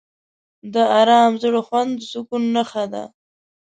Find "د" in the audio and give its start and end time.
0.73-0.75, 1.97-2.01